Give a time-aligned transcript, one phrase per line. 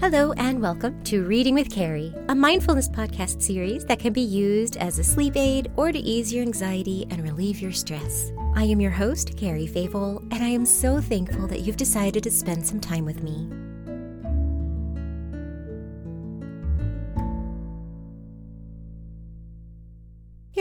[0.00, 4.76] Hello, and welcome to Reading with Carrie, a mindfulness podcast series that can be used
[4.76, 8.30] as a sleep aid or to ease your anxiety and relieve your stress.
[8.54, 12.30] I am your host, Carrie Favol, and I am so thankful that you've decided to
[12.30, 13.50] spend some time with me.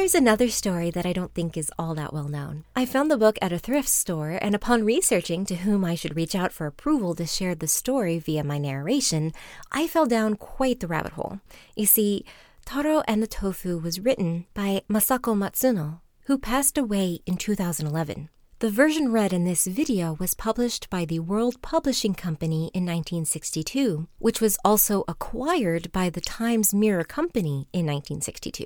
[0.07, 2.63] Here's another story that I don't think is all that well known.
[2.77, 6.15] I found the book at a thrift store, and upon researching to whom I should
[6.15, 9.33] reach out for approval to share the story via my narration,
[9.69, 11.41] I fell down quite the rabbit hole.
[11.75, 12.23] You see,
[12.63, 18.29] Taro and the Tofu was written by Masako Matsuno, who passed away in 2011.
[18.59, 24.07] The version read in this video was published by the World Publishing Company in 1962,
[24.19, 28.65] which was also acquired by the Times Mirror Company in 1962.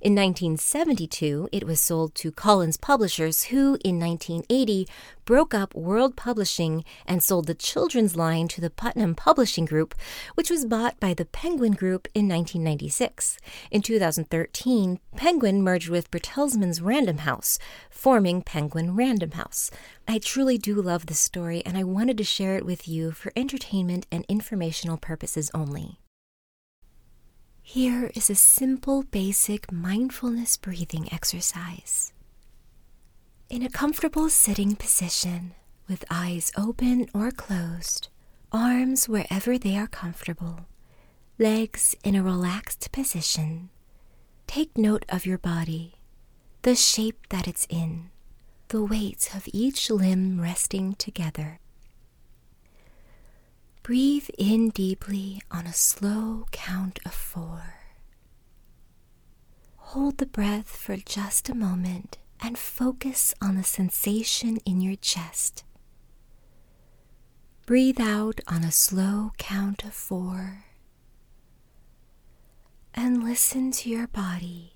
[0.00, 4.86] In 1972, it was sold to Collins Publishers, who in 1980
[5.24, 9.94] broke up World Publishing and sold the children's line to the Putnam Publishing Group,
[10.34, 13.38] which was bought by the Penguin Group in 1996.
[13.70, 17.58] In 2013, Penguin merged with Bertelsmann's Random House,
[17.88, 19.70] forming Penguin Random House.
[20.08, 23.32] I truly do love this story, and I wanted to share it with you for
[23.36, 26.00] entertainment and informational purposes only.
[27.72, 32.12] Here is a simple, basic mindfulness breathing exercise.
[33.48, 35.54] In a comfortable sitting position,
[35.88, 38.08] with eyes open or closed,
[38.50, 40.66] arms wherever they are comfortable,
[41.38, 43.70] legs in a relaxed position,
[44.48, 45.94] take note of your body,
[46.62, 48.10] the shape that it's in,
[48.66, 51.60] the weight of each limb resting together.
[53.82, 57.74] Breathe in deeply on a slow count of four.
[59.76, 65.64] Hold the breath for just a moment and focus on the sensation in your chest.
[67.66, 70.64] Breathe out on a slow count of four.
[72.94, 74.74] And listen to your body.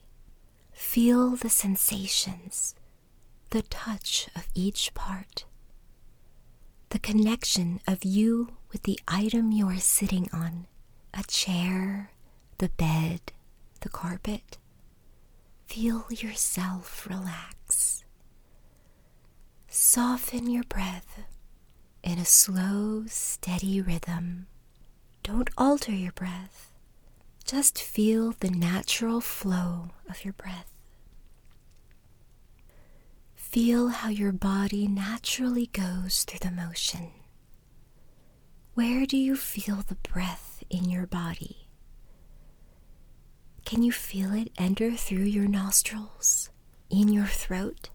[0.72, 2.74] Feel the sensations,
[3.50, 5.44] the touch of each part,
[6.94, 10.64] the connection of you with the item you are sitting on
[11.12, 12.12] a chair,
[12.58, 13.20] the bed,
[13.80, 14.58] the carpet.
[15.66, 18.04] Feel yourself relax.
[19.66, 21.24] Soften your breath
[22.04, 24.46] in a slow, steady rhythm.
[25.24, 26.70] Don't alter your breath.
[27.44, 30.73] Just feel the natural flow of your breath.
[33.54, 37.12] Feel how your body naturally goes through the motion.
[38.74, 41.68] Where do you feel the breath in your body?
[43.64, 46.50] Can you feel it enter through your nostrils,
[46.90, 47.90] in your throat,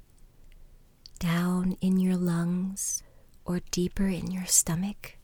[1.20, 3.04] down in your lungs,
[3.44, 5.18] or deeper in your stomach?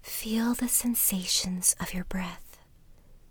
[0.00, 2.58] Feel the sensations of your breath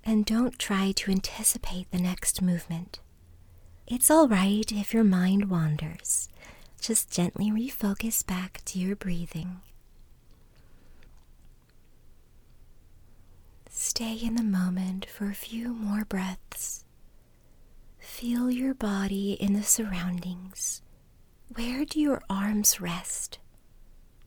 [0.03, 2.99] and don't try to anticipate the next movement.
[3.89, 6.27] It's all right if your mind wanders.
[6.81, 9.61] Just gently refocus back to your breathing.
[13.69, 16.83] Stay in the moment for a few more breaths.
[17.97, 20.81] Feel your body in the surroundings.
[21.55, 23.39] Where do your arms rest?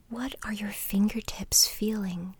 [0.08, 2.34] What are your fingertips feeling?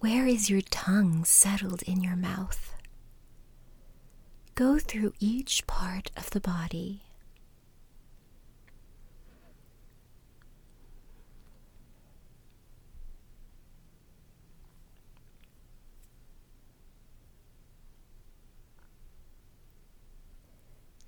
[0.00, 2.74] Where is your tongue settled in your mouth?
[4.58, 7.02] Go through each part of the body.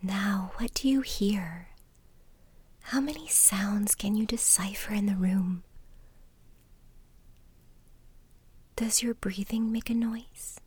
[0.00, 1.70] Now, what do you hear?
[2.82, 5.64] How many sounds can you decipher in the room?
[8.76, 10.60] Does your breathing make a noise?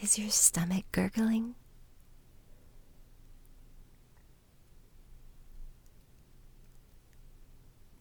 [0.00, 1.54] Is your stomach gurgling?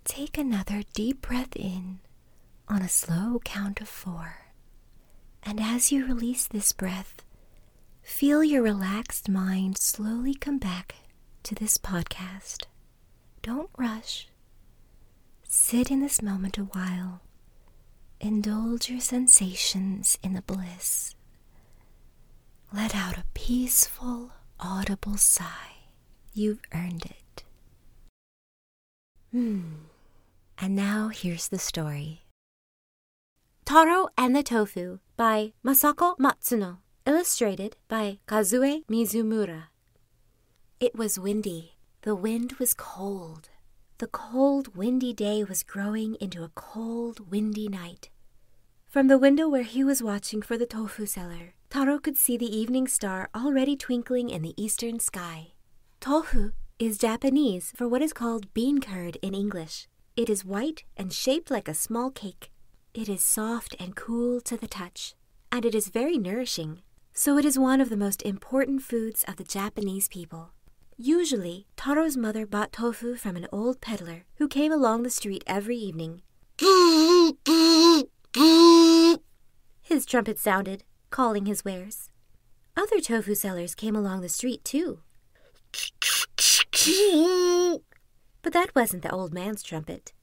[0.05, 1.99] Take another deep breath in
[2.67, 4.37] on a slow count of four.
[5.43, 7.23] And as you release this breath,
[8.07, 10.95] Feel your relaxed mind slowly come back
[11.43, 12.63] to this podcast.
[13.43, 14.29] Don't rush.
[15.43, 17.21] Sit in this moment a while.
[18.21, 21.16] Indulge your sensations in the bliss.
[22.73, 25.87] Let out a peaceful, audible sigh.
[26.33, 27.43] You've earned it.
[29.31, 29.85] Hmm.
[30.57, 32.23] And now here's the story
[33.63, 39.65] Taro and the Tofu by Masako Matsuno illustrated by Kazue Mizumura.
[40.79, 41.77] It was windy.
[42.01, 43.49] The wind was cold.
[43.99, 48.09] The cold, windy day was growing into a cold, windy night.
[48.87, 52.57] From the window where he was watching for the tofu seller, Taro could see the
[52.57, 55.51] evening star already twinkling in the eastern sky.
[55.99, 59.87] Tofu is Japanese for what is called bean curd in English.
[60.15, 62.51] It is white and shaped like a small cake.
[62.93, 65.13] It is soft and cool to the touch,
[65.51, 66.83] and it is very nourishing.
[67.13, 70.51] So it is one of the most important foods of the Japanese people.
[70.95, 75.77] Usually, Taro's mother bought tofu from an old peddler who came along the street every
[75.77, 76.21] evening.
[79.81, 80.83] His trumpet sounded,
[81.17, 82.11] calling his wares.
[82.77, 84.99] Other tofu sellers came along the street too.
[88.43, 90.13] But that wasn't the old man's trumpet.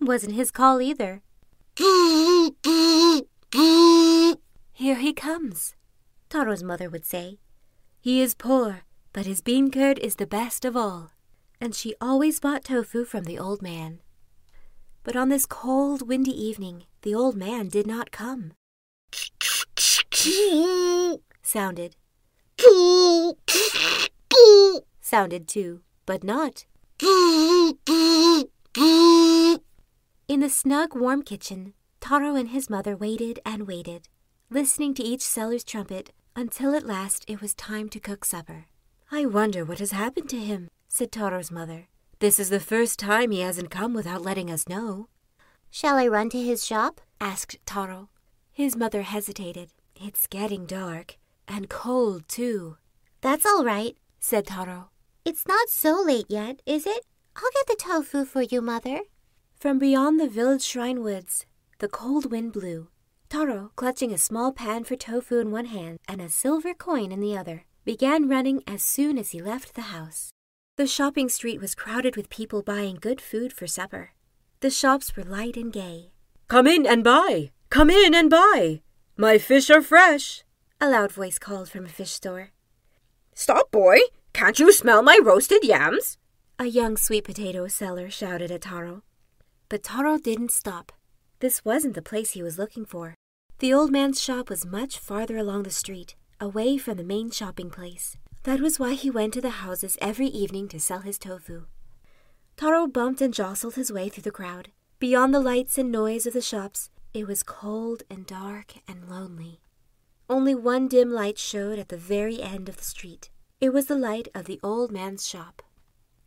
[0.00, 1.20] Wasn't his call either.
[4.72, 5.74] Here he comes,
[6.30, 7.36] Taro's mother would say.
[8.00, 11.10] He is poor, but his bean curd is the best of all.
[11.60, 14.00] And she always bought tofu from the old man.
[15.04, 18.52] But on this cold, windy evening, the old man did not come.
[21.42, 21.96] sounded.
[25.00, 26.66] sounded too, but not.
[30.28, 34.08] In the snug, warm kitchen, Taro and his mother waited and waited,
[34.50, 38.66] listening to each seller's trumpet until at last it was time to cook supper.
[39.10, 41.88] I wonder what has happened to him, said Taro's mother.
[42.22, 45.08] This is the first time he hasn't come without letting us know.
[45.72, 47.00] Shall I run to his shop?
[47.20, 48.10] asked Taro.
[48.52, 49.70] His mother hesitated.
[49.96, 52.76] It's getting dark, and cold too.
[53.22, 54.90] That's all right, said Taro.
[55.24, 57.04] It's not so late yet, is it?
[57.34, 59.00] I'll get the tofu for you, Mother.
[59.58, 61.44] From beyond the village shrine woods,
[61.80, 62.86] the cold wind blew.
[63.30, 67.18] Taro, clutching a small pan for tofu in one hand and a silver coin in
[67.18, 70.30] the other, began running as soon as he left the house.
[70.76, 74.12] The shopping street was crowded with people buying good food for supper.
[74.60, 76.12] The shops were light and gay.
[76.48, 77.50] Come in and buy!
[77.68, 78.80] Come in and buy!
[79.14, 80.44] My fish are fresh!
[80.80, 82.52] A loud voice called from a fish store.
[83.34, 83.98] Stop, boy!
[84.32, 86.16] Can't you smell my roasted yams?
[86.58, 89.02] A young sweet potato seller shouted at Taro.
[89.68, 90.90] But Taro didn't stop.
[91.40, 93.14] This wasn't the place he was looking for.
[93.58, 97.68] The old man's shop was much farther along the street, away from the main shopping
[97.68, 98.16] place.
[98.44, 101.66] That was why he went to the houses every evening to sell his tofu.
[102.56, 104.72] Taro bumped and jostled his way through the crowd.
[104.98, 109.60] Beyond the lights and noise of the shops, it was cold and dark and lonely.
[110.28, 113.30] Only one dim light showed at the very end of the street.
[113.60, 115.62] It was the light of the old man's shop.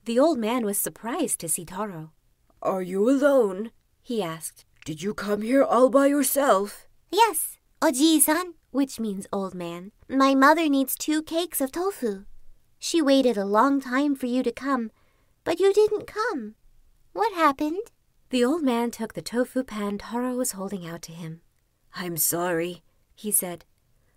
[0.06, 2.12] The old man was surprised to see Taro.
[2.62, 3.71] Are you alone?
[4.01, 4.63] he asked.
[4.85, 6.88] Did you come here all by yourself?
[7.12, 9.91] Yes, Oji-san, which means old man.
[10.09, 12.25] My mother needs two cakes of tofu.
[12.79, 14.89] She waited a long time for you to come,
[15.43, 16.55] but you didn't come.
[17.13, 17.91] What happened?
[18.31, 21.41] The old man took the tofu pan Taro was holding out to him.
[21.95, 22.81] I'm sorry,
[23.13, 23.65] he said.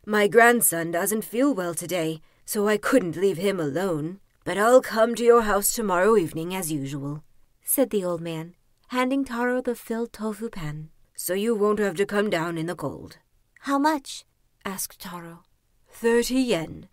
[0.06, 4.20] My grandson doesn't feel well today, so I couldn't leave him alone.
[4.44, 7.22] But I'll come to your house tomorrow evening as usual,
[7.62, 8.54] said the old man,
[8.86, 10.88] handing Taro the filled tofu pan.
[11.14, 13.18] So you won't have to come down in the cold.
[13.60, 14.24] How much?
[14.64, 15.44] asked Taro.
[15.90, 16.88] Thirty yen.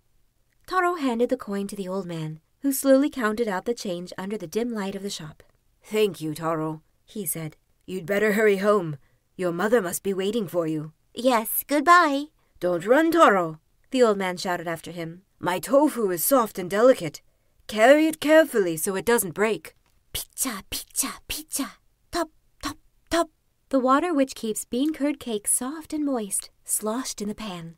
[0.67, 4.37] Taro handed the coin to the old man, who slowly counted out the change under
[4.37, 5.43] the dim light of the shop.
[5.83, 7.57] Thank you, Taro, he said.
[7.85, 8.97] You'd better hurry home.
[9.35, 10.93] Your mother must be waiting for you.
[11.13, 12.25] Yes, goodbye.
[12.59, 13.59] Don't run, Taro,
[13.91, 15.21] the old man shouted after him.
[15.39, 17.21] My tofu is soft and delicate.
[17.67, 19.75] Carry it carefully so it doesn't break.
[20.13, 21.73] Pizza, pizza, pizza.
[22.11, 22.29] Top,
[22.61, 22.77] top,
[23.09, 23.29] top.
[23.69, 27.77] The water which keeps bean curd cake soft and moist sloshed in the pan.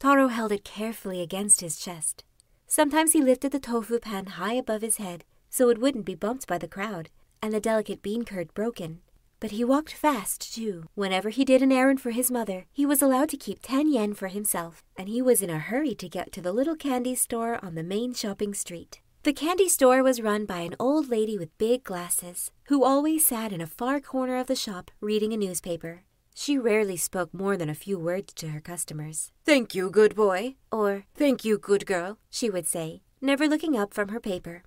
[0.00, 2.24] Taro held it carefully against his chest.
[2.66, 6.48] Sometimes he lifted the tofu pan high above his head so it wouldn't be bumped
[6.48, 7.08] by the crowd
[7.40, 9.00] and the delicate bean curd broken.
[9.38, 10.88] But he walked fast, too.
[10.94, 14.14] Whenever he did an errand for his mother, he was allowed to keep 10 yen
[14.14, 17.58] for himself, and he was in a hurry to get to the little candy store
[17.64, 19.00] on the main shopping street.
[19.24, 23.52] The candy store was run by an old lady with big glasses, who always sat
[23.52, 26.02] in a far corner of the shop reading a newspaper.
[26.34, 29.30] She rarely spoke more than a few words to her customers.
[29.44, 33.94] Thank you, good boy, or Thank you, good girl, she would say, never looking up
[33.94, 34.64] from her paper.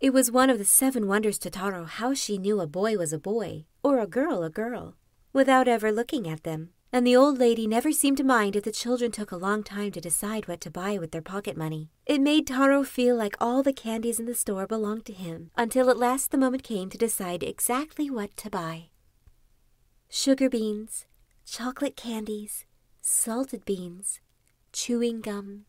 [0.00, 3.12] It was one of the seven wonders to Taro how she knew a boy was
[3.12, 4.96] a boy, or a girl a girl,
[5.34, 6.70] without ever looking at them.
[6.92, 9.92] And the old lady never seemed to mind if the children took a long time
[9.92, 11.90] to decide what to buy with their pocket money.
[12.04, 15.88] It made Taro feel like all the candies in the store belonged to him, until
[15.88, 18.88] at last the moment came to decide exactly what to buy.
[20.08, 21.06] Sugar beans,
[21.46, 22.64] chocolate candies,
[23.00, 24.18] salted beans,
[24.72, 25.66] chewing gum.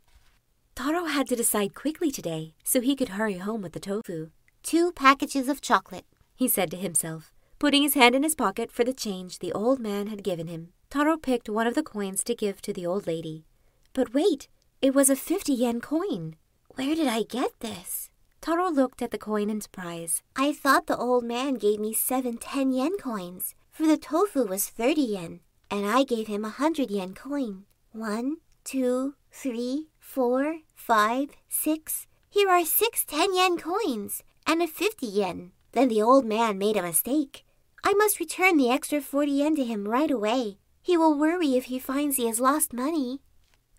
[0.73, 4.31] Taro had to decide quickly today so he could hurry home with the tofu.
[4.63, 8.83] Two packages of chocolate, he said to himself, Putting his hand in his pocket for
[8.83, 12.35] the change the old man had given him, Taro picked one of the coins to
[12.35, 13.45] give to the old lady.
[13.93, 14.49] But wait,
[14.81, 16.35] it was a 50 yen coin.
[16.75, 18.09] Where did I get this?
[18.41, 20.21] Taro looked at the coin in surprise.
[20.35, 24.67] I thought the old man gave me seven 10 yen coins, for the tofu was
[24.67, 27.63] 30 yen, and I gave him a 100 yen coin.
[27.93, 32.05] One, two, three, four, five, six.
[32.29, 35.51] Here are six 10 yen coins and a 50 yen.
[35.71, 37.45] Then the old man made a mistake.
[37.81, 40.57] I must return the extra 40 yen to him right away.
[40.81, 43.21] He will worry if he finds he has lost money.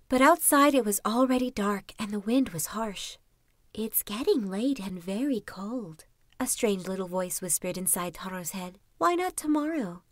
[0.09, 3.17] But outside it was already dark and the wind was harsh.
[3.75, 6.05] It's getting late and very cold,
[6.39, 8.79] a strange little voice whispered inside Taro's head.
[8.99, 10.03] Why not tomorrow?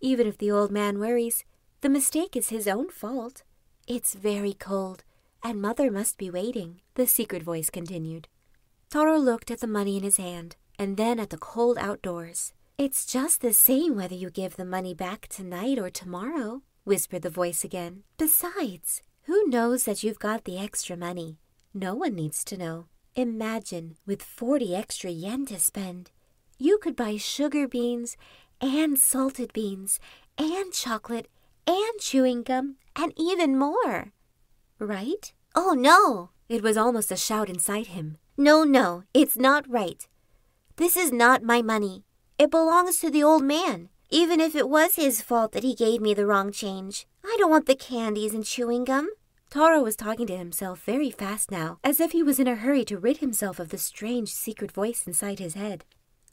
[0.00, 1.44] Even if the old man worries,
[1.82, 3.42] the mistake is his own fault.
[3.86, 5.04] It's very cold,
[5.42, 8.28] and mother must be waiting, the secret voice continued.
[8.88, 12.52] Taro looked at the money in his hand, and then at the cold outdoors.
[12.80, 17.28] It's just the same whether you give the money back tonight or tomorrow, whispered the
[17.28, 18.04] voice again.
[18.16, 21.36] Besides, who knows that you've got the extra money?
[21.74, 22.86] No one needs to know.
[23.14, 26.10] Imagine, with 40 extra yen to spend,
[26.56, 28.16] you could buy sugar beans
[28.62, 30.00] and salted beans
[30.38, 31.28] and chocolate
[31.66, 34.14] and chewing gum and even more.
[34.78, 35.34] Right?
[35.54, 36.30] Oh no!
[36.48, 38.16] It was almost a shout inside him.
[38.38, 40.08] No, no, it's not right.
[40.76, 42.04] This is not my money.
[42.40, 46.00] It belongs to the old man, even if it was his fault that he gave
[46.00, 47.06] me the wrong change.
[47.22, 49.10] I don't want the candies and chewing gum.
[49.50, 52.82] Taro was talking to himself very fast now, as if he was in a hurry
[52.86, 55.84] to rid himself of the strange secret voice inside his head.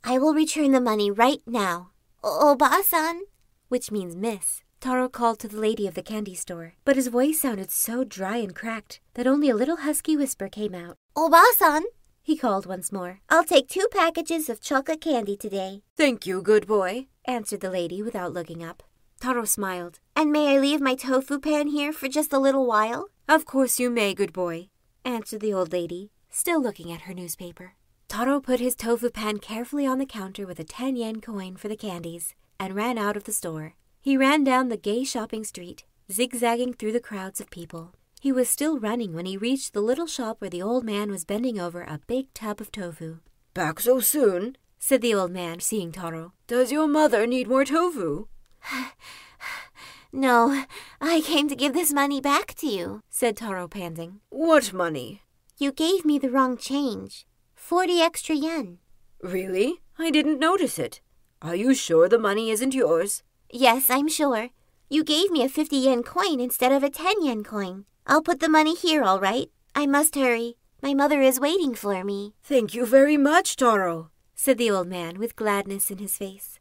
[0.02, 1.90] I will return the money right now.
[2.24, 3.24] Oba-san,
[3.68, 4.62] which means miss.
[4.80, 8.38] Taro called to the lady of the candy store, but his voice sounded so dry
[8.38, 10.96] and cracked that only a little husky whisper came out.
[11.18, 11.84] Oba-san,
[12.28, 13.22] he called once more.
[13.30, 15.84] I'll take two packages of chocolate candy today.
[15.96, 18.84] Thank you, good boy, answered the lady without looking up.
[19.22, 20.02] Taro smiled.
[20.14, 23.08] And may I leave my tofu pan here for just a little while?
[23.30, 24.68] Of course you may, good boy,
[25.06, 27.76] answered the old lady, still looking at her newspaper.
[28.10, 31.70] Taro put his tofu pan carefully on the counter with a 10 yen coin for
[31.70, 33.76] the candies and ran out of the store.
[34.02, 37.94] He ran down the gay shopping street, zigzagging through the crowds of people.
[38.20, 41.24] He was still running when he reached the little shop where the old man was
[41.24, 43.20] bending over a big tub of tofu.
[43.54, 44.58] Back so soon?
[44.80, 46.34] said the old man, seeing Taro.
[46.48, 48.28] Does your mother need more tofu?
[50.12, 50.64] no,
[51.00, 54.20] I came to give this money back to you, said Taro, panting.
[54.30, 55.22] What money?
[55.58, 57.26] You gave me the wrong change.
[57.56, 58.80] Forty extra yen.
[59.22, 59.82] Really?
[59.98, 61.02] I didn't notice it.
[61.42, 63.24] Are you sure the money isn't yours?
[63.52, 64.50] Yes, I'm sure.
[64.90, 67.86] You gave me a 50 yen coin instead of a 10 yen coin.
[68.10, 69.52] I'll put the money here, all right.
[69.76, 70.56] I must hurry.
[70.82, 72.36] My mother is waiting for me.
[72.42, 76.58] Thank you very much, Taro, said the old man with gladness in his face.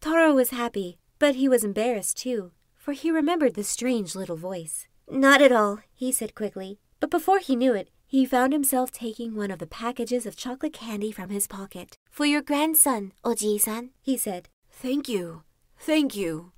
[0.00, 4.88] Taro was happy, but he was embarrassed too, for he remembered the strange little voice.
[5.08, 6.80] Not at all, he said quickly.
[6.98, 10.72] But before he knew it, he found himself taking one of the packages of chocolate
[10.72, 11.96] candy from his pocket.
[12.10, 14.48] For your grandson, Oji-san, he said.
[14.68, 15.44] Thank you.
[15.78, 16.50] Thank you.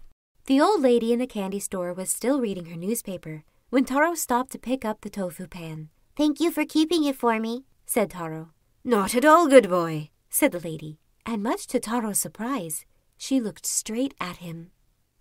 [0.47, 4.53] The old lady in the candy store was still reading her newspaper when Taro stopped
[4.53, 5.89] to pick up the tofu pan.
[6.17, 8.51] Thank you for keeping it for me, said Taro.
[8.85, 11.01] Not at all, good boy, said the lady.
[11.27, 14.71] And much to Taro's surprise, she looked straight at him.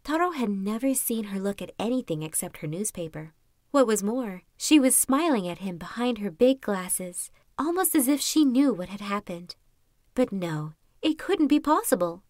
[0.03, 3.33] Taro had never seen her look at anything except her newspaper.
[3.71, 8.21] What was more, she was smiling at him behind her big glasses, almost as if
[8.21, 9.55] she knew what had happened.
[10.13, 12.21] But no, it couldn't be possible.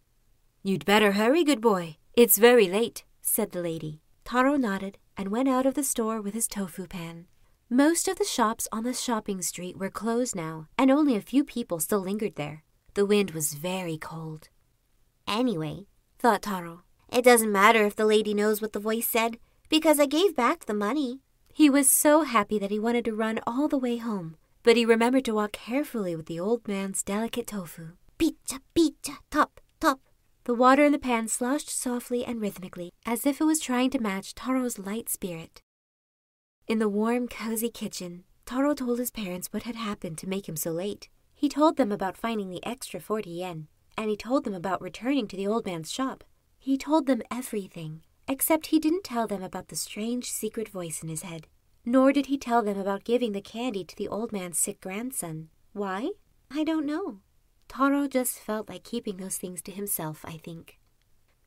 [0.63, 1.98] You'd better hurry, good boy.
[2.13, 4.00] It's very late, said the lady.
[4.24, 7.25] Taro nodded and went out of the store with his tofu pan.
[7.70, 11.43] Most of the shops on the shopping street were closed now, and only a few
[11.43, 12.63] people still lingered there.
[12.93, 14.50] The wind was very cold.
[15.27, 15.88] Anyway,
[16.20, 19.38] thought Taro, it doesn't matter if the lady knows what the voice said,
[19.70, 21.22] because I gave back the money.
[21.53, 24.86] He was so happy that he wanted to run all the way home, but he
[24.86, 27.93] remembered to walk carefully with the old man's delicate tofu.
[28.17, 29.62] Pizza, pizza, top, top,
[30.46, 34.00] the water in the pan sloshed softly and rhythmically, as if it was trying to
[34.00, 35.62] match Taro's light spirit.
[36.68, 40.58] In the warm, cozy kitchen, Taro told his parents what had happened to make him
[40.58, 41.08] so late.
[41.34, 45.28] He told them about finding the extra 40 yen, and he told them about returning
[45.28, 46.24] to the old man's shop.
[46.60, 51.10] He told them everything, except he didn't tell them about the strange secret voice in
[51.10, 51.48] his head.
[51.86, 55.50] Nor did he tell them about giving the candy to the old man's sick grandson.
[55.74, 56.12] Why?
[56.50, 57.20] I don't know.
[57.75, 60.77] Taro just felt like keeping those things to himself, I think.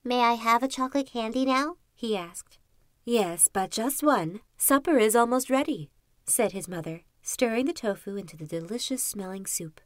[0.02, 1.76] May I have a chocolate candy now?
[1.95, 2.59] he asked.
[3.04, 4.40] Yes, but just one.
[4.59, 5.88] Supper is almost ready,
[6.25, 9.80] said his mother, stirring the tofu into the delicious smelling soup.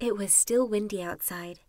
[0.00, 1.60] It was still windy outside.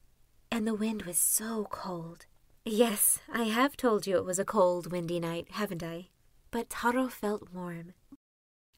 [0.49, 2.25] and the wind was so cold.
[2.63, 6.07] Yes, I have told you it was a cold, windy night, haven't I?
[6.51, 7.93] But Taro felt warm,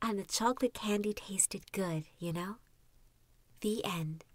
[0.02, 2.56] and the chocolate candy tasted good, you know?
[3.62, 4.26] The end.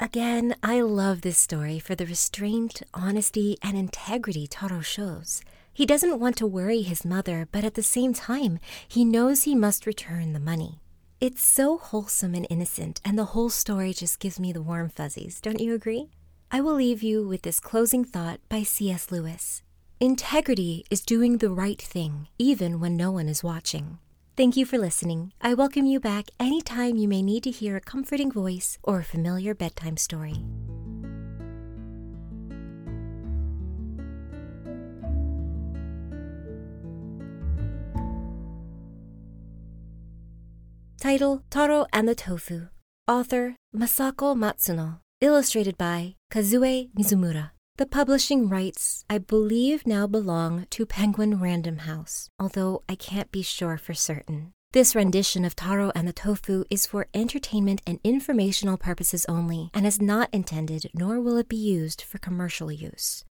[0.00, 5.42] Again, I love this story for the restraint, honesty, and integrity Taro shows.
[5.74, 9.56] He doesn't want to worry his mother, but at the same time, he knows he
[9.56, 10.78] must return the money.
[11.20, 15.40] It's so wholesome and innocent, and the whole story just gives me the warm fuzzies,
[15.40, 16.10] don't you agree?
[16.52, 19.10] I will leave you with this closing thought by C.S.
[19.10, 19.62] Lewis
[19.98, 23.98] Integrity is doing the right thing, even when no one is watching.
[24.38, 25.32] Thank you for listening.
[25.40, 29.02] I welcome you back anytime you may need to hear a comforting voice or a
[29.02, 30.44] familiar bedtime story.
[41.00, 42.68] Title Taro and the Tofu.
[43.08, 45.00] Author Masako Matsuno.
[45.20, 47.57] Illustrated by Kazue Mizumura.
[47.78, 53.40] The publishing rights, I believe, now belong to Penguin Random House, although I can't be
[53.40, 54.50] sure for certain.
[54.72, 59.86] This rendition of Taro and the Tofu is for entertainment and informational purposes only and
[59.86, 63.24] is not intended nor will it be used for commercial use.